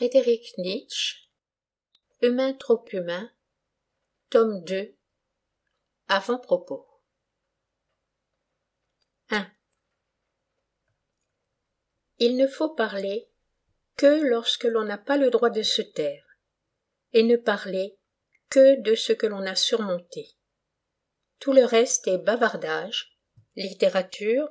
[0.00, 1.28] Frédéric Nietzsche
[2.22, 3.30] Humain trop humain
[4.30, 4.96] Tome 2
[6.08, 6.88] Avant-propos
[9.28, 9.46] 1.
[12.18, 13.28] Il ne faut parler
[13.98, 16.24] que lorsque l'on n'a pas le droit de se taire,
[17.12, 17.98] et ne parler
[18.48, 20.30] que de ce que l'on a surmonté.
[21.40, 23.18] Tout le reste est bavardage,
[23.54, 24.48] littérature,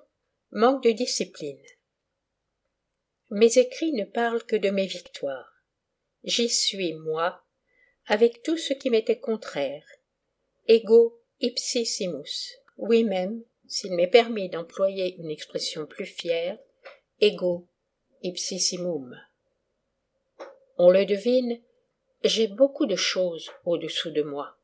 [0.52, 1.66] manque de discipline.
[3.32, 5.64] Mes écrits ne parlent que de mes victoires.
[6.24, 7.44] J'y suis, moi,
[8.08, 9.86] avec tout ce qui m'était contraire.
[10.68, 12.56] Ego ipsissimus.
[12.78, 16.58] Oui même, s'il m'est permis d'employer une expression plus fière,
[17.22, 17.68] ego
[18.24, 19.16] ipsissimum.
[20.78, 21.62] On le devine,
[22.24, 24.58] j'ai beaucoup de choses au-dessous de moi.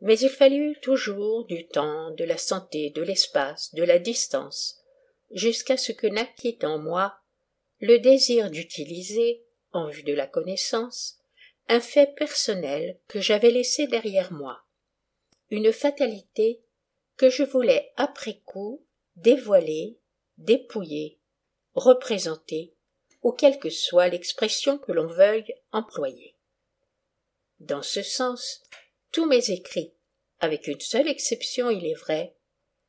[0.00, 4.82] Mais il fallut toujours du temps, de la santé, de l'espace, de la distance,
[5.30, 7.20] jusqu'à ce que naquît en moi
[7.80, 11.18] le désir d'utiliser, en vue de la connaissance,
[11.68, 14.64] un fait personnel que j'avais laissé derrière moi,
[15.50, 16.62] une fatalité
[17.16, 18.84] que je voulais après coup
[19.16, 19.98] dévoiler,
[20.38, 21.18] dépouiller,
[21.74, 22.74] représenter,
[23.22, 26.36] ou quelle que soit l'expression que l'on veuille employer.
[27.60, 28.62] Dans ce sens,
[29.10, 29.92] tous mes écrits,
[30.40, 32.36] avec une seule exception il est vrai,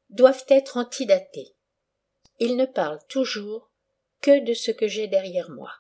[0.10, 1.56] doivent être antidatés.
[2.38, 3.69] Ils ne parlent toujours
[4.22, 5.72] que de ce que j'ai derrière moi.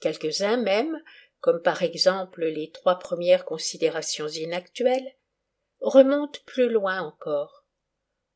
[0.00, 1.02] Quelques-uns même,
[1.40, 5.16] comme par exemple les trois premières considérations inactuelles,
[5.80, 7.64] remontent plus loin encore,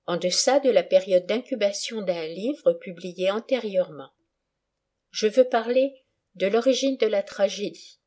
[0.07, 4.13] en deçà de la période d'incubation d'un livre publié antérieurement.
[5.11, 7.99] Je veux parler de l'origine de la tragédie.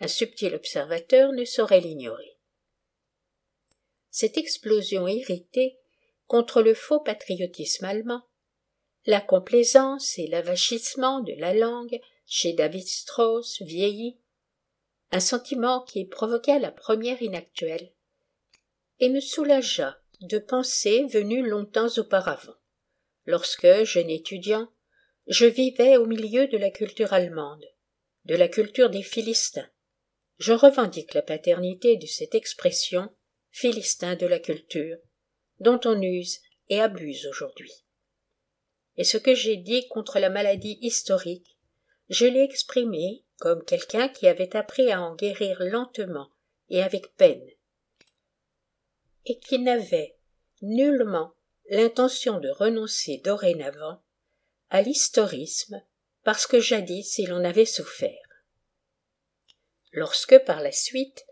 [0.00, 2.38] Un subtil observateur ne saurait l'ignorer.
[4.10, 5.78] Cette explosion irritée
[6.26, 8.22] contre le faux patriotisme allemand
[9.06, 14.18] la complaisance et l'avachissement de la langue chez David Strauss vieillit,
[15.10, 17.92] un sentiment qui provoqua la première inactuelle,
[19.00, 22.56] et me soulagea de pensées venues longtemps auparavant,
[23.26, 24.70] lorsque, jeune étudiant,
[25.26, 27.64] je vivais au milieu de la culture allemande,
[28.24, 29.68] de la culture des Philistins.
[30.38, 33.14] Je revendique la paternité de cette expression
[33.50, 34.96] Philistin de la culture,
[35.60, 37.83] dont on use et abuse aujourd'hui
[38.96, 41.56] et ce que j'ai dit contre la maladie historique,
[42.08, 46.30] je l'ai exprimé comme quelqu'un qui avait appris à en guérir lentement
[46.68, 47.46] et avec peine,
[49.26, 50.16] et qui n'avait
[50.62, 51.34] nullement
[51.68, 54.02] l'intention de renoncer dorénavant
[54.70, 55.82] à l'historisme
[56.22, 58.28] parce que jadis il en avait souffert.
[59.92, 61.24] Lorsque par la suite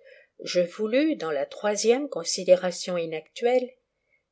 [0.44, 3.70] je voulus, dans la troisième considération inactuelle,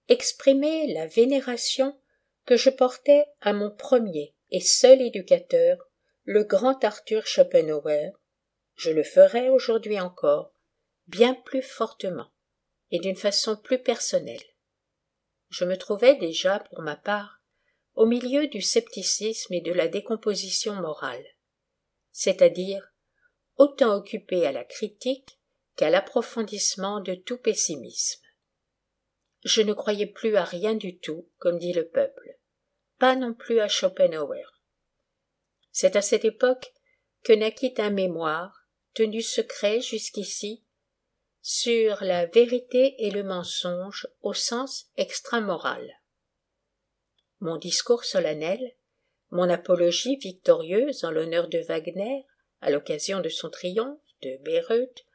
[0.09, 1.97] exprimer la vénération
[2.47, 5.79] que je portais à mon premier et seul éducateur,
[6.25, 8.13] le grand Arthur Schopenhauer,
[8.75, 10.53] je le ferai aujourd'hui encore,
[11.07, 12.31] bien plus fortement,
[12.91, 14.43] et d'une façon plus personnelle.
[15.49, 17.41] Je me trouvais déjà, pour ma part,
[17.95, 21.25] au milieu du scepticisme et de la décomposition morale,
[22.13, 22.93] c'est-à-dire
[23.57, 25.39] autant occupé à la critique
[25.77, 28.23] qu'à l'approfondissement de tout pessimisme
[29.43, 32.39] je ne croyais plus à rien du tout, comme dit le peuple,
[32.99, 34.45] pas non plus à Schopenhauer.
[35.73, 36.73] C'est à cette époque
[37.23, 40.65] que naquit un mémoire, tenu secret jusqu'ici,
[41.43, 45.91] sur la vérité et le mensonge au sens extramoral.
[47.41, 48.61] Mon discours solennel,
[49.31, 52.27] mon apologie victorieuse en l'honneur de Wagner
[52.61, 55.07] à l'occasion de son triomphe de Bayreuth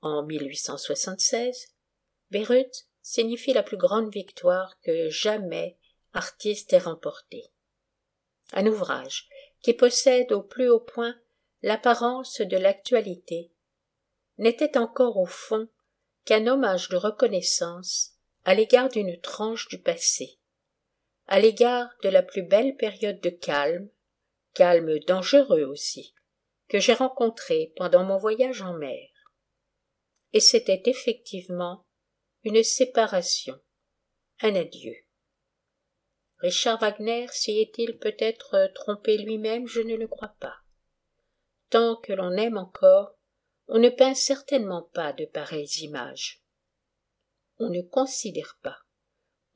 [0.00, 1.74] en 1876,
[2.30, 5.76] Bayreuth signifie la plus grande victoire que jamais
[6.14, 7.52] artiste ait remportée.
[8.54, 9.28] Un ouvrage
[9.60, 11.14] qui possède au plus haut point
[11.62, 13.52] l'apparence de l'actualité
[14.38, 15.68] n'était encore au fond
[16.24, 18.14] qu'un hommage de reconnaissance
[18.46, 20.38] à l'égard d'une tranche du passé,
[21.26, 23.90] à l'égard de la plus belle période de calme,
[24.54, 26.14] calme dangereux aussi,
[26.68, 29.08] que j'ai rencontré pendant mon voyage en mer.
[30.32, 31.84] Et c'était effectivement
[32.44, 33.58] une séparation,
[34.40, 34.94] un adieu.
[36.40, 40.56] Richard Wagner s'y est-il peut-être trompé lui-même, je ne le crois pas.
[41.70, 43.16] Tant que l'on aime encore,
[43.66, 46.44] on ne peint certainement pas de pareilles images.
[47.58, 48.76] On ne considère pas,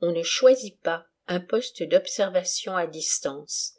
[0.01, 3.77] on ne choisit pas un poste d'observation à distance,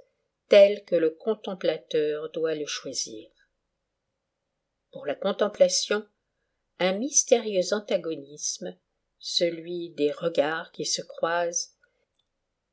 [0.49, 3.29] tel que le contemplateur doit le choisir.
[4.93, 6.07] Pour la contemplation,
[6.79, 8.79] un mystérieux antagonisme
[9.21, 11.77] celui des regards qui se croisent,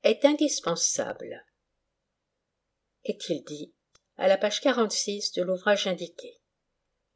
[0.04, 1.46] est indispensable.
[3.04, 3.74] Est-il dit
[4.16, 6.40] à la page 46 de l'ouvrage indiqué,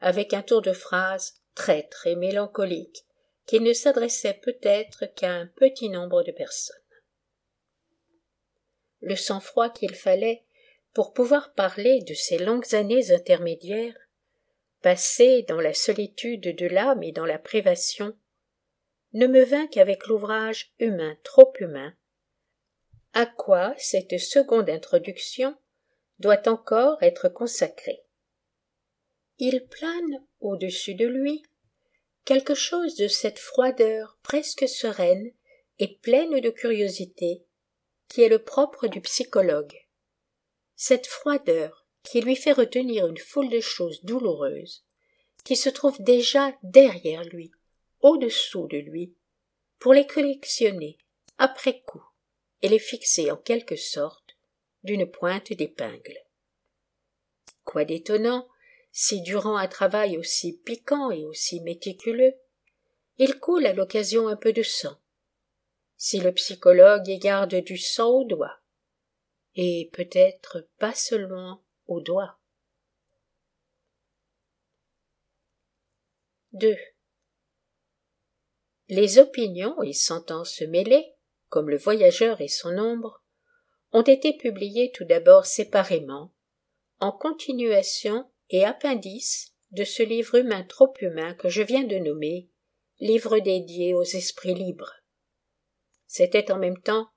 [0.02, 3.06] avec un tour de phrase traître et mélancolique
[3.48, 6.76] qu'il ne s'adressait peut-être qu'à un petit nombre de personnes.
[9.02, 10.46] Le sang-froid qu'il fallait
[10.94, 13.98] pour pouvoir parler de ces longues années intermédiaires,
[14.82, 18.16] passées dans la solitude de l'âme et dans la privation,
[19.14, 21.94] ne me vint qu'avec l'ouvrage humain trop humain,
[23.14, 25.56] à quoi cette seconde introduction
[26.20, 28.04] doit encore être consacrée.
[29.38, 31.44] Il plane au-dessus de lui
[32.26, 35.32] quelque chose de cette froideur presque sereine
[35.80, 37.44] et pleine de curiosité
[38.08, 39.76] qui est le propre du psychologue.
[40.76, 44.84] Cette froideur qui lui fait retenir une foule de choses douloureuses,
[45.44, 47.52] qui se trouvent déjà derrière lui,
[48.02, 49.16] au-dessous de lui,
[49.80, 50.98] pour les collectionner
[51.38, 52.04] après coup
[52.62, 54.38] et les fixer en quelque sorte
[54.84, 56.18] d'une pointe d'épingle.
[57.64, 58.48] Quoi d'étonnant
[58.92, 62.36] si durant un travail aussi piquant et aussi méticuleux,
[63.18, 64.98] il coule à l'occasion un peu de sang,
[65.96, 68.58] si le psychologue y garde du sang au doigt,
[69.56, 72.38] et peut-être pas seulement au doigt.
[76.54, 76.76] 2.
[78.94, 81.14] Les opinions et sentences mêlées,
[81.48, 83.24] comme le voyageur et son ombre,
[83.94, 86.34] ont été publiées tout d'abord séparément,
[87.00, 92.50] en continuation et appendice de ce livre humain trop humain que je viens de nommer
[93.00, 94.94] livre dédié aux esprits libres.
[96.06, 97.08] C'était en même temps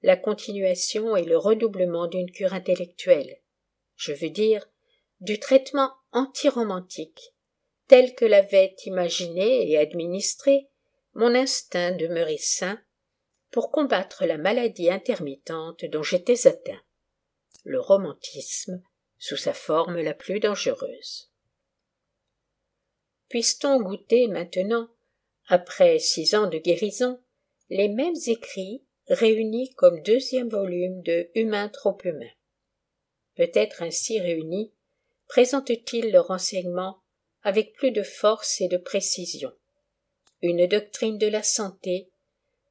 [0.00, 3.36] la continuation et le redoublement d'une cure intellectuelle,
[3.96, 4.66] je veux dire
[5.20, 7.34] du traitement antiromantique,
[7.86, 10.70] tel que l'avait imaginé et administré
[11.14, 12.80] mon instinct demeuré sain
[13.50, 16.80] pour combattre la maladie intermittente dont j'étais atteint,
[17.64, 18.82] le romantisme
[19.18, 21.32] sous sa forme la plus dangereuse.
[23.28, 24.88] Puisse-t-on goûter maintenant,
[25.46, 27.22] après six ans de guérison,
[27.68, 32.30] les mêmes écrits réunis comme deuxième volume de Humain trop humain.
[33.34, 34.72] Peut-être ainsi réunis
[35.28, 37.02] présente-t-il le renseignement
[37.42, 39.52] avec plus de force et de précision.
[40.42, 42.10] Une doctrine de la santé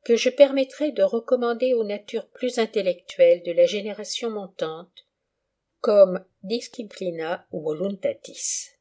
[0.05, 5.05] que je permettrai de recommander aux natures plus intellectuelles de la génération montante
[5.81, 8.71] comme disciplina voluntatis.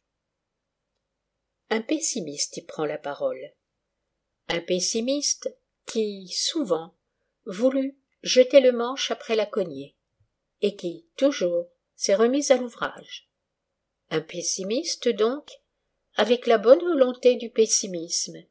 [1.68, 3.52] Un pessimiste y prend la parole.
[4.48, 5.52] Un pessimiste
[5.84, 6.94] qui, souvent,
[7.44, 9.96] voulut jeter le manche après la cognée,
[10.60, 11.66] et qui, toujours,
[11.96, 13.28] s'est remis à l'ouvrage.
[14.10, 15.50] Un pessimiste, donc,
[16.14, 18.44] avec la bonne volonté du pessimisme,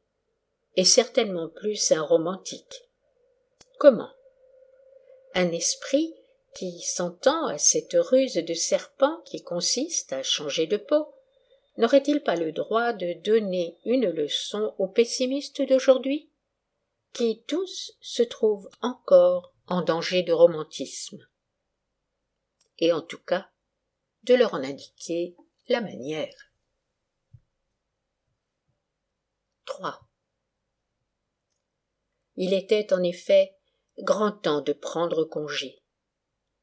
[0.76, 2.84] et certainement plus un romantique.
[3.78, 4.10] Comment?
[5.34, 6.14] Un esprit
[6.54, 11.12] qui s'entend à cette ruse de serpent qui consiste à changer de peau,
[11.76, 16.30] n'aurait-il pas le droit de donner une leçon aux pessimistes d'aujourd'hui,
[17.12, 21.26] qui tous se trouvent encore en danger de romantisme,
[22.78, 23.48] et en tout cas
[24.24, 25.36] de leur en indiquer
[25.68, 26.34] la manière.
[29.66, 30.05] 3.
[32.36, 33.56] Il était en effet
[33.98, 35.82] grand temps de prendre congé.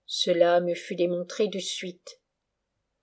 [0.06, 2.22] Cela me fut démontré de suite.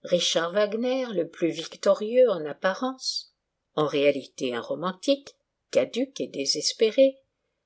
[0.02, 3.34] Richard Wagner, le plus victorieux en apparence,
[3.74, 5.36] en réalité un romantique,
[5.70, 7.18] caduque et désespéré,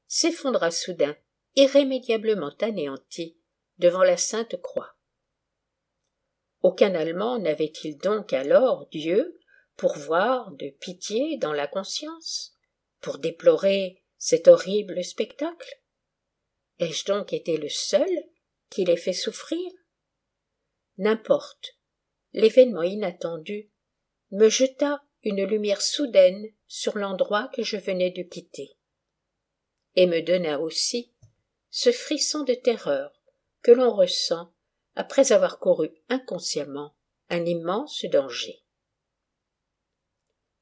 [0.07, 1.17] s'effondra soudain,
[1.57, 3.37] irrémédiablement anéanti,
[3.79, 4.95] devant la Sainte Croix.
[6.63, 9.39] Aucun Allemand n'avait-il donc alors Dieu
[9.77, 12.57] pour voir de pitié dans la conscience,
[13.01, 15.83] pour déplorer cet horrible spectacle?
[16.79, 18.09] Ai-je donc été le seul
[18.71, 19.71] qui les fait souffrir?
[20.97, 21.79] N'importe.
[22.33, 23.71] L'événement inattendu
[24.31, 28.79] me jeta une lumière soudaine sur l'endroit que je venais de quitter,
[29.95, 31.13] et me donna aussi
[31.69, 33.13] ce frisson de terreur
[33.61, 34.55] que l'on ressent
[34.95, 36.97] après avoir couru inconsciemment
[37.29, 38.65] un immense danger.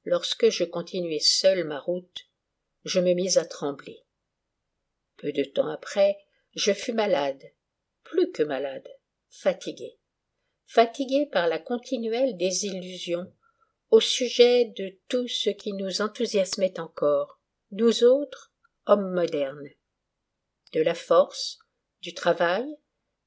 [0.03, 2.27] Lorsque je continuai seul ma route,
[2.85, 4.05] je me mis à trembler.
[5.17, 6.19] Peu de temps après,
[6.55, 7.43] je fus malade,
[8.03, 8.89] plus que malade,
[9.29, 9.99] fatigué.
[10.67, 13.33] Fatigué par la continuelle désillusion
[13.91, 17.41] au sujet de tout ce qui nous enthousiasmait encore,
[17.73, 18.53] nous autres,
[18.87, 19.69] hommes modernes.
[20.73, 21.59] De la force,
[22.01, 22.67] du travail,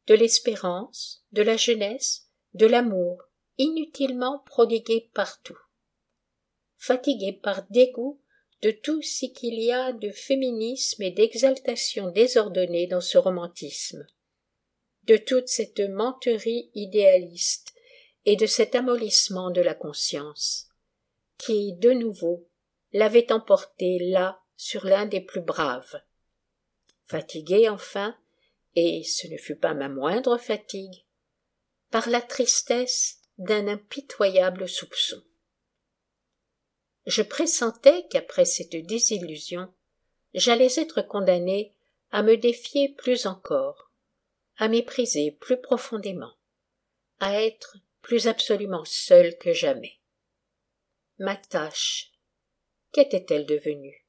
[0.08, 3.24] de l'espérance, de la jeunesse, de l'amour,
[3.58, 5.58] inutilement prodigué partout.
[6.78, 8.20] Fatigué par dégoût
[8.62, 14.06] de tout ce qu'il y a de féminisme et d'exaltation désordonnée dans ce romantisme
[15.08, 17.74] de toute cette menterie idéaliste
[18.26, 20.70] et de cet amollissement de la conscience,
[21.38, 22.48] qui, de nouveau,
[22.92, 26.02] l'avait emporté là sur l'un des plus braves.
[27.06, 28.16] Fatigué enfin,
[28.76, 31.06] et ce ne fut pas ma moindre fatigue,
[31.92, 35.22] par la tristesse d'un impitoyable soupçon.
[37.06, 39.72] Je pressentais qu'après cette désillusion,
[40.34, 41.74] j'allais être condamné
[42.12, 43.92] à me défier plus encore,
[44.58, 46.34] à mépriser plus profondément,
[47.20, 50.00] à être plus absolument seul que jamais.
[51.20, 52.12] Ma tâche,
[52.92, 54.06] qu'était-elle devenue?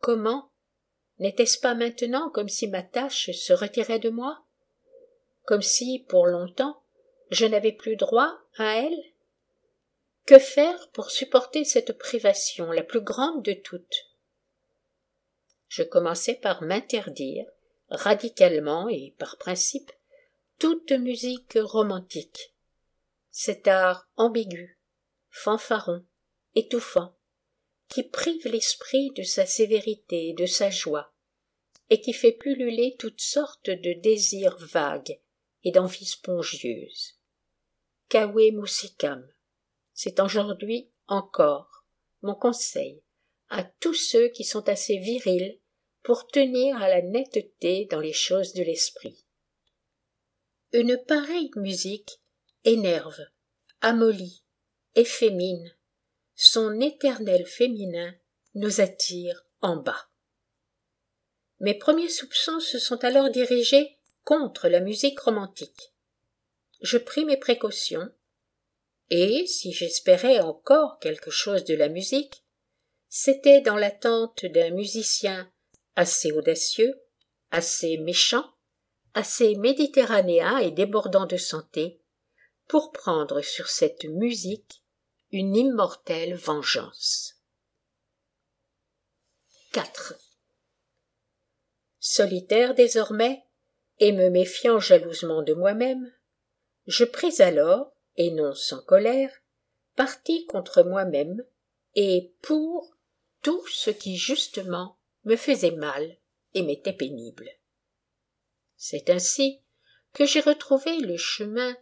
[0.00, 0.50] Comment?
[1.18, 4.42] N'était-ce pas maintenant comme si ma tâche se retirait de moi?
[5.44, 6.82] Comme si, pour longtemps,
[7.30, 9.09] je n'avais plus droit à elle?
[10.30, 14.06] Que faire pour supporter cette privation, la plus grande de toutes?
[15.66, 17.50] Je commençai par m'interdire,
[17.88, 19.90] radicalement et par principe,
[20.60, 22.54] toute musique romantique.
[23.32, 24.78] Cet art ambigu,
[25.30, 26.06] fanfaron,
[26.54, 27.12] étouffant,
[27.88, 31.12] qui prive l'esprit de sa sévérité et de sa joie,
[31.88, 35.18] et qui fait pulluler toutes sortes de désirs vagues
[35.64, 37.18] et d'envies spongieuses.
[38.08, 39.28] Kawe Musikam,
[40.02, 41.84] c'est aujourd'hui encore
[42.22, 43.02] mon conseil
[43.50, 45.60] à tous ceux qui sont assez virils
[46.02, 49.26] pour tenir à la netteté dans les choses de l'esprit.
[50.72, 52.22] Une pareille musique
[52.64, 53.20] énerve,
[53.82, 54.42] amollit,
[54.94, 55.76] effémine,
[56.34, 58.14] son éternel féminin
[58.54, 60.08] nous attire en bas.
[61.58, 65.92] Mes premiers soupçons se sont alors dirigés contre la musique romantique.
[66.80, 68.10] Je pris mes précautions,
[69.10, 72.44] et si j'espérais encore quelque chose de la musique,
[73.08, 75.52] c'était dans l'attente d'un musicien
[75.96, 76.94] assez audacieux,
[77.50, 78.48] assez méchant,
[79.14, 82.00] assez méditerranéen et débordant de santé,
[82.68, 84.84] pour prendre sur cette musique
[85.32, 87.34] une immortelle vengeance.
[89.72, 90.14] 4.
[91.98, 93.44] Solitaire désormais,
[93.98, 96.12] et me méfiant jalousement de moi-même,
[96.86, 99.32] je pris alors, et non sans colère,
[99.96, 101.42] parti contre moi-même
[101.94, 102.94] et pour
[103.40, 106.18] tout ce qui justement me faisait mal
[106.52, 107.48] et m'était pénible.
[108.76, 109.62] C'est ainsi
[110.12, 111.74] que j'ai retrouvé le chemin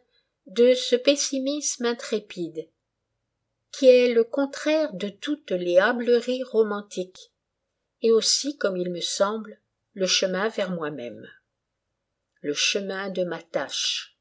[0.47, 2.69] de ce pessimisme intrépide
[3.73, 7.33] qui est le contraire de toutes les hâbleries romantiques,
[8.01, 9.61] et aussi, comme il me semble,
[9.93, 11.29] le chemin vers moi-même,
[12.43, 14.18] le chemin de ma tâche.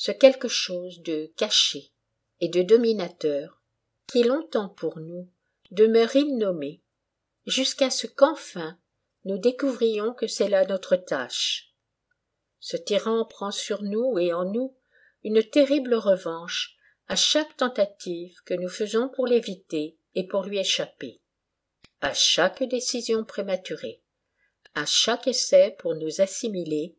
[0.00, 1.90] Ce quelque chose de caché
[2.38, 3.60] et de dominateur
[4.06, 5.28] qui longtemps pour nous
[5.72, 6.80] demeure innommé,
[7.46, 8.78] jusqu'à ce qu'enfin
[9.24, 11.74] nous découvrions que c'est là notre tâche.
[12.60, 14.72] Ce tyran prend sur nous et en nous
[15.24, 16.76] une terrible revanche
[17.08, 21.20] à chaque tentative que nous faisons pour l'éviter et pour lui échapper,
[22.02, 24.00] à chaque décision prématurée,
[24.76, 26.94] à chaque essai pour nous assimiler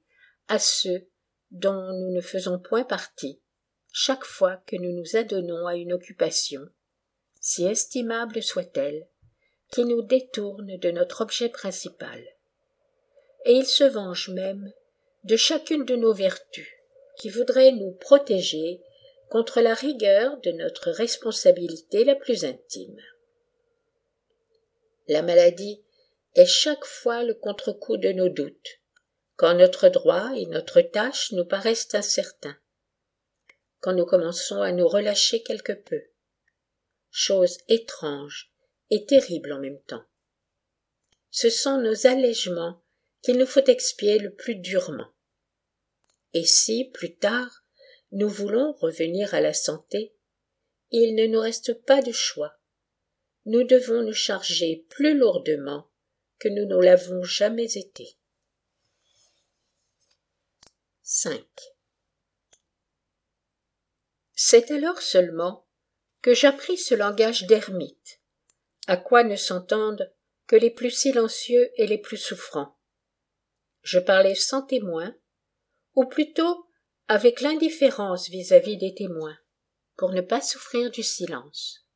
[0.49, 1.07] à ceux
[1.51, 3.41] dont nous ne faisons point partie,
[3.91, 6.61] chaque fois que nous nous adonnons à une occupation,
[7.41, 9.07] si estimable soit-elle,
[9.71, 12.23] qui nous détourne de notre objet principal.
[13.45, 14.71] Et il se venge même
[15.23, 16.69] de chacune de nos vertus,
[17.17, 18.81] qui voudrait nous protéger
[19.29, 22.97] contre la rigueur de notre responsabilité la plus intime.
[25.07, 25.83] La maladie
[26.35, 28.78] est chaque fois le contre-coup de nos doutes,
[29.39, 32.57] quand notre droit et notre tâche nous paraissent incertains,
[33.79, 36.01] quand nous commençons à nous relâcher quelque peu.
[37.09, 38.51] Chose étrange
[38.89, 40.03] et terrible en même temps.
[41.31, 42.83] Ce sont nos allègements
[43.21, 45.07] qu'il nous faut expier le plus durement.
[46.33, 47.63] Et si, plus tard,
[48.11, 50.13] nous voulons revenir à la santé,
[50.91, 52.59] il ne nous reste pas de choix.
[53.45, 55.89] Nous devons nous charger plus lourdement
[56.39, 58.18] que nous ne l'avons jamais été.
[61.11, 61.43] 5.
[64.35, 65.65] C'est alors seulement
[66.21, 68.21] que j'appris ce langage d'ermite,
[68.85, 70.13] à quoi ne s'entendent
[70.45, 72.77] que les plus silencieux et les plus souffrants.
[73.81, 75.15] Je parlais sans témoin,
[75.95, 76.67] ou plutôt
[77.07, 79.39] avec l'indifférence vis-à-vis des témoins,
[79.97, 81.87] pour ne pas souffrir du silence.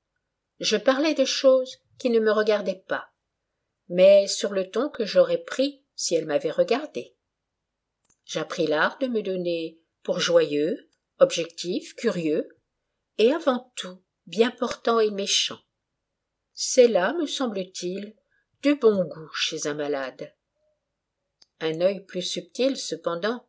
[0.59, 3.09] Je parlais de choses qui ne me regardaient pas,
[3.89, 7.15] mais sur le ton que j'aurais pris si elles m'avaient regardé.
[8.25, 10.89] J'appris l'art de me donner pour joyeux,
[11.19, 12.47] objectif, curieux,
[13.17, 15.59] et avant tout bien portant et méchant.
[16.53, 18.15] C'est là, me semble-t-il,
[18.61, 20.33] du bon goût chez un malade.
[21.59, 23.47] Un œil plus subtil, cependant,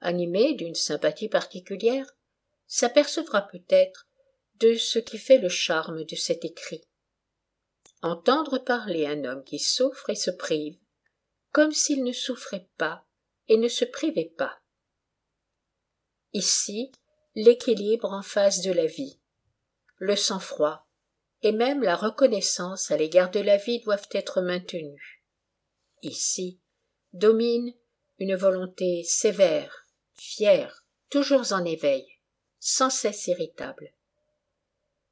[0.00, 2.06] animé d'une sympathie particulière,
[2.66, 4.08] s'apercevra peut-être
[4.56, 6.84] de ce qui fait le charme de cet écrit.
[8.02, 10.78] Entendre parler un homme qui souffre et se prive,
[11.50, 13.06] comme s'il ne souffrait pas
[13.48, 14.58] et ne se privait pas.
[16.32, 16.92] Ici,
[17.34, 19.20] l'équilibre en face de la vie,
[19.96, 20.86] le sang-froid
[21.42, 25.02] et même la reconnaissance à l'égard de la vie doivent être maintenus.
[26.02, 26.60] Ici,
[27.12, 27.74] domine
[28.18, 32.06] une volonté sévère, fière, toujours en éveil,
[32.60, 33.92] sans cesse irritable.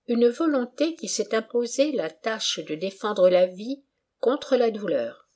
[0.06, 3.84] Une volonté qui s'est imposée la tâche de défendre la vie
[4.18, 5.28] contre la douleur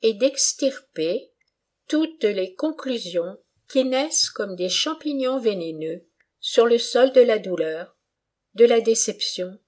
[0.00, 1.31] et d'extirper
[1.88, 6.06] toutes les conclusions qui naissent comme des champignons vénéneux
[6.40, 7.96] sur le sol de la douleur,
[8.54, 9.58] de la déception,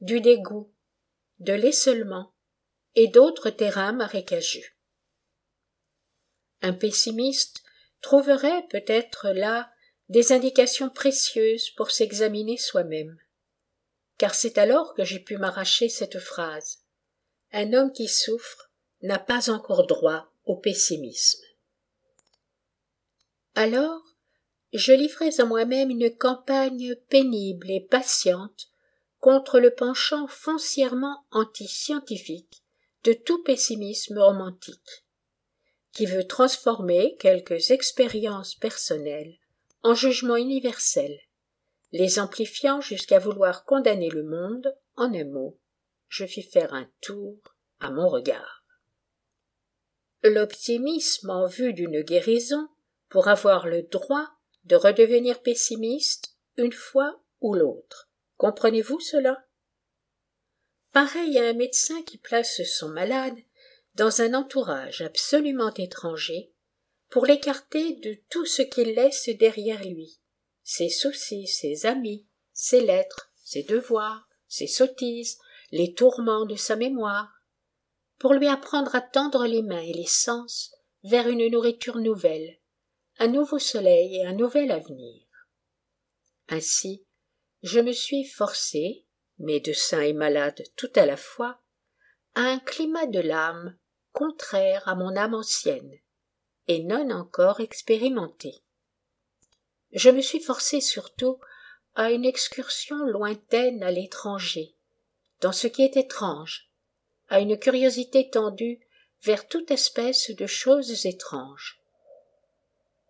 [0.00, 0.72] du dégoût,
[1.38, 2.32] de l'essolement
[2.94, 4.64] et d'autres terrains marécageux.
[6.62, 7.62] Un pessimiste
[8.00, 9.70] trouverait peut-être là
[10.08, 13.18] des indications précieuses pour s'examiner soi-même.
[14.18, 16.78] Car c'est alors que j'ai pu m'arracher cette phrase.
[17.52, 18.70] Un homme qui souffre
[19.02, 21.45] n'a pas encore droit au pessimisme.
[23.56, 24.02] Alors,
[24.74, 28.68] je livrais à moi-même une campagne pénible et patiente
[29.18, 32.62] contre le penchant foncièrement anti-scientifique
[33.04, 35.06] de tout pessimisme romantique,
[35.92, 39.38] qui veut transformer quelques expériences personnelles
[39.82, 41.18] en jugements universels,
[41.92, 45.58] les amplifiant jusqu'à vouloir condamner le monde en un mot.
[46.08, 47.38] Je fis faire un tour
[47.80, 48.66] à mon regard.
[50.22, 52.68] L'optimisme en vue d'une guérison
[53.08, 54.28] pour avoir le droit
[54.64, 58.10] de redevenir pessimiste une fois ou l'autre.
[58.36, 59.46] Comprenez-vous cela?
[60.92, 63.38] Pareil à un médecin qui place son malade
[63.94, 66.52] dans un entourage absolument étranger
[67.10, 70.18] pour l'écarter de tout ce qu'il laisse derrière lui.
[70.64, 75.38] Ses soucis, ses amis, ses lettres, ses devoirs, ses sottises,
[75.70, 77.32] les tourments de sa mémoire,
[78.18, 82.58] pour lui apprendre à tendre les mains et les sens vers une nourriture nouvelle,
[83.18, 85.22] un nouveau soleil et un nouvel avenir.
[86.48, 87.04] Ainsi,
[87.62, 89.06] je me suis forcé,
[89.38, 91.60] médecin et malade tout à la fois,
[92.34, 93.76] à un climat de l'âme
[94.12, 95.94] contraire à mon âme ancienne,
[96.68, 98.62] et non encore expérimentée.
[99.92, 101.38] Je me suis forcé surtout
[101.94, 104.74] à une excursion lointaine à l'étranger,
[105.40, 106.70] dans ce qui est étrange,
[107.28, 108.80] à une curiosité tendue
[109.22, 111.82] vers toute espèce de choses étranges,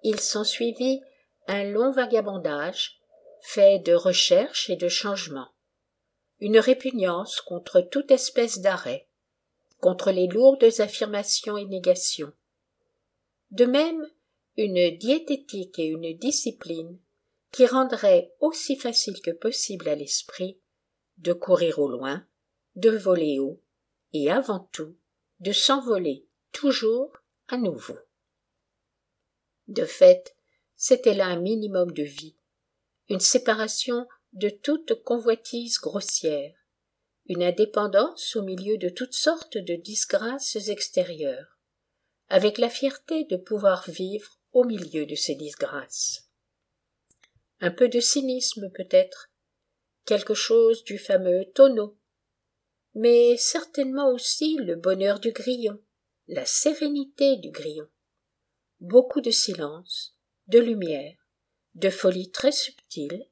[0.02, 1.00] il s'ensuivit
[1.48, 3.00] un long vagabondage,
[3.42, 5.50] fait de recherches et de changements,
[6.40, 9.08] une répugnance contre toute espèce d'arrêt,
[9.80, 12.32] contre les lourdes affirmations et négations.
[13.50, 14.04] De même,
[14.56, 16.98] une diététique et une discipline
[17.52, 20.58] qui rendraient aussi facile que possible à l'esprit
[21.18, 22.26] de courir au loin,
[22.74, 23.60] de voler haut,
[24.12, 24.96] et avant tout
[25.40, 27.12] de s'envoler toujours
[27.48, 27.96] à nouveau.
[29.68, 30.36] De fait,
[30.76, 32.36] c'était là un minimum de vie,
[33.08, 36.54] une séparation de toute convoitise grossière,
[37.26, 41.58] une indépendance au milieu de toutes sortes de disgrâces extérieures,
[42.28, 46.30] avec la fierté de pouvoir vivre au milieu de ces disgrâces.
[47.60, 49.30] Un peu de cynisme peut-être,
[50.04, 51.98] quelque chose du fameux tonneau,
[52.94, 55.82] mais certainement aussi le bonheur du grillon,
[56.28, 57.88] la sérénité du grillon
[58.80, 60.16] beaucoup de silence,
[60.48, 61.16] de lumière,
[61.74, 63.26] de folie très subtile,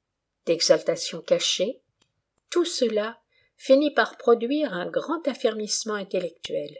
[0.47, 1.81] d'exaltation cachée,
[2.51, 3.19] tout cela
[3.57, 6.77] finit par produire un grand affermissement intellectuel,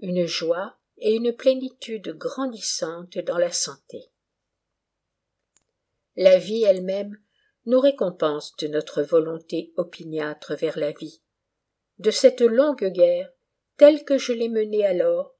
[0.00, 4.10] une joie et une plénitude grandissante dans la santé.
[6.16, 7.18] La vie elle-même
[7.66, 11.22] nous récompense de notre volonté opiniâtre vers la vie,
[11.98, 13.30] de cette longue guerre
[13.76, 15.34] telle que je l'ai menée alors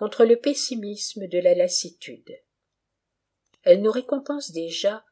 [0.00, 2.34] contre le pessimisme de la lassitude.
[3.64, 5.04] Elle nous récompense déjà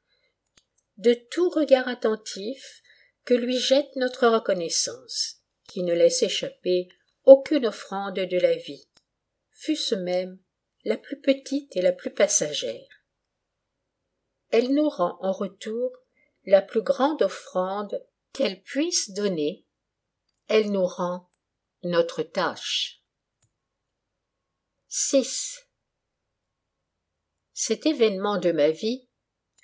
[0.97, 2.83] de tout regard attentif
[3.27, 6.89] que lui jette notre reconnaissance, qui ne laisse échapper
[7.25, 8.89] aucune offrande de la vie,
[9.51, 10.39] fût-ce même
[10.87, 12.89] la plus petite et la plus passagère.
[14.49, 15.93] Elle nous rend en retour
[16.47, 19.67] la plus grande offrande qu'elle puisse donner,
[20.47, 21.29] elle nous rend
[21.83, 23.03] notre tâche.
[24.91, 25.69] 6.
[27.53, 29.07] Cet événement de ma vie,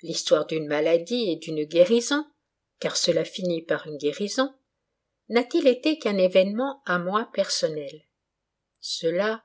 [0.03, 2.23] l'histoire d'une maladie et d'une guérison,
[2.79, 4.53] car cela finit par une guérison,
[5.29, 8.07] n'a-t-il été qu'un événement à moi personnel?
[8.81, 9.43] Cela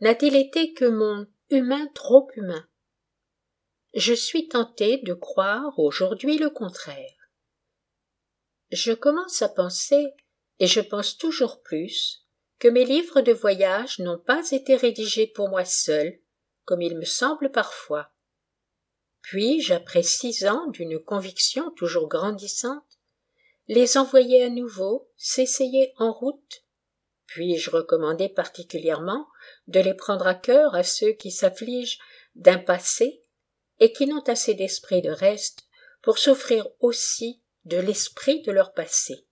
[0.00, 2.68] n'a-t-il été que mon humain trop humain?
[3.94, 7.30] Je suis tenté de croire aujourd'hui le contraire.
[8.72, 10.12] Je commence à penser,
[10.58, 12.26] et je pense toujours plus,
[12.60, 16.20] que mes livres de voyage n'ont pas été rédigés pour moi seul,
[16.66, 18.12] comme il me semble parfois.
[19.22, 22.98] Puis, après six ans d'une conviction toujours grandissante,
[23.66, 26.64] les envoyer à nouveau, s'essayer en route,
[27.26, 29.26] puis-je recommander particulièrement
[29.66, 31.98] de les prendre à cœur à ceux qui s'affligent
[32.34, 33.24] d'un passé
[33.78, 35.62] et qui n'ont assez d'esprit de reste
[36.02, 39.26] pour s'offrir aussi de l'esprit de leur passé.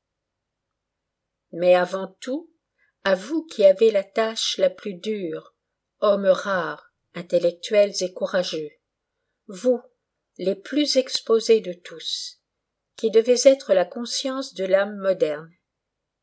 [1.52, 2.50] Mais avant tout,
[3.08, 5.54] à vous qui avez la tâche la plus dure,
[6.00, 8.68] hommes rares, intellectuels et courageux,
[9.46, 9.80] vous,
[10.36, 12.42] les plus exposés de tous,
[12.96, 15.50] qui devez être la conscience de l'âme moderne,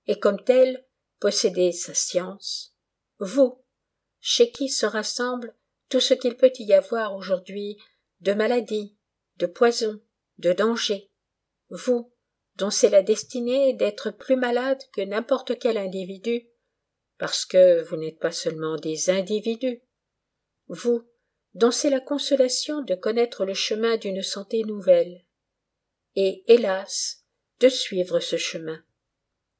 [0.05, 0.85] et comme telle
[1.19, 2.75] posséder sa science,
[3.17, 3.65] vous,
[4.19, 5.55] chez qui se rassemble
[5.89, 7.79] tout ce qu'il peut y avoir aujourd'hui
[8.19, 8.95] de maladies,
[9.37, 9.99] de poisons,
[10.37, 11.09] de dangers,
[11.69, 12.13] vous,
[12.57, 16.47] dont c'est la destinée d'être plus malade que n'importe quel individu,
[17.17, 19.81] parce que vous n'êtes pas seulement des individus,
[20.67, 21.07] vous,
[21.53, 25.25] dont c'est la consolation de connaître le chemin d'une santé nouvelle,
[26.15, 27.25] et, hélas,
[27.59, 28.83] de suivre ce chemin,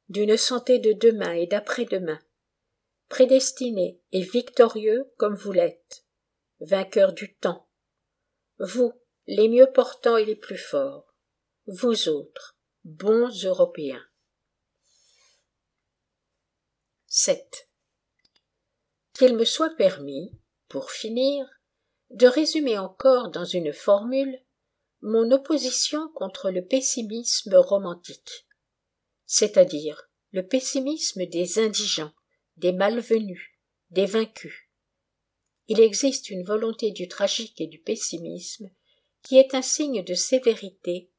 [0.10, 2.20] d'une santé de demain et d'après-demain,
[3.10, 6.06] prédestiné et victorieux comme vous l'êtes,
[6.60, 7.68] vainqueur du temps,
[8.60, 8.94] vous,
[9.28, 11.14] les mieux portants et les plus forts,
[11.68, 14.04] vous autres, bons Européens.
[19.14, 20.34] Qu'il me soit permis,
[20.68, 21.48] pour finir,
[22.10, 24.42] de résumer encore dans une formule
[25.02, 28.46] mon opposition contre le pessimisme romantique,
[29.26, 32.12] c'est-à-dire le pessimisme des indigents,
[32.58, 33.52] des malvenus,
[33.92, 34.68] des vaincus.
[35.68, 38.70] Il existe une volonté du tragique et du pessimisme
[39.22, 41.10] qui est un signe de sévérité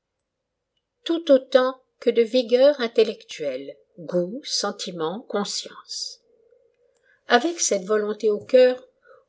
[1.04, 6.20] tout autant que de vigueur intellectuelle, goût, sentiment, conscience.
[7.28, 8.82] Avec cette volonté au cœur,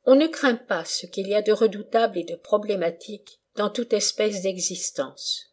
[0.06, 3.94] on ne craint pas ce qu'il y a de redoutable et de problématique dans toute
[3.94, 5.52] espèce d'existence.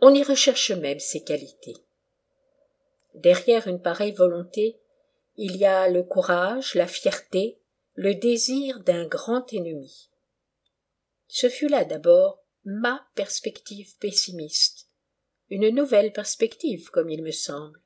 [0.00, 1.76] On y recherche même ses qualités.
[3.14, 4.78] Derrière une pareille volonté,
[5.36, 7.58] il y a le courage, la fierté,
[7.94, 10.08] le désir d'un grand ennemi.
[11.28, 14.88] Ce fut là d'abord ma perspective pessimiste,
[15.48, 17.80] une nouvelle perspective, comme il me semble.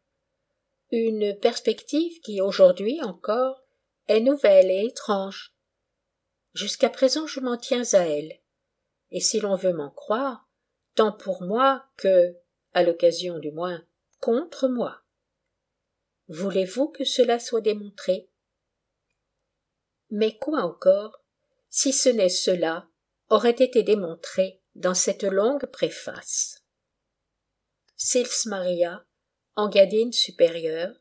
[0.97, 3.65] Une perspective qui, aujourd'hui encore,
[4.07, 5.53] est nouvelle et étrange.
[6.53, 8.39] Jusqu'à présent, je m'en tiens à elle.
[9.11, 10.49] Et si l'on veut m'en croire,
[10.95, 12.37] tant pour moi que,
[12.75, 13.85] à l'occasion du moins,
[14.21, 15.01] contre moi.
[16.29, 18.31] Voulez-vous que cela soit démontré?
[20.11, 21.25] Mais quoi encore,
[21.71, 22.87] si ce n'est cela,
[23.31, 26.63] aurait été démontré dans cette longue préface?
[27.97, 29.05] Sils Maria,
[29.57, 30.93] Engadine supérieure,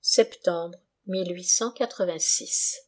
[0.00, 2.85] septembre 1886.